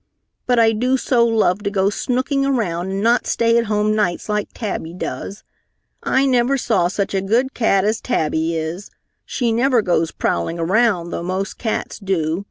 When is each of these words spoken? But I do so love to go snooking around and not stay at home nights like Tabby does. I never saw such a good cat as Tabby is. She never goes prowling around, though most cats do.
But 0.47 0.57
I 0.57 0.71
do 0.71 0.97
so 0.97 1.23
love 1.27 1.61
to 1.61 1.69
go 1.69 1.89
snooking 1.91 2.43
around 2.43 2.89
and 2.89 3.03
not 3.03 3.27
stay 3.27 3.55
at 3.59 3.65
home 3.65 3.95
nights 3.95 4.27
like 4.29 4.49
Tabby 4.51 4.95
does. 4.95 5.43
I 6.01 6.25
never 6.25 6.57
saw 6.57 6.87
such 6.87 7.13
a 7.13 7.21
good 7.21 7.53
cat 7.53 7.85
as 7.85 8.01
Tabby 8.01 8.57
is. 8.57 8.89
She 9.27 9.51
never 9.51 9.83
goes 9.83 10.09
prowling 10.09 10.57
around, 10.57 11.11
though 11.11 11.21
most 11.21 11.59
cats 11.59 11.99
do. 11.99 12.39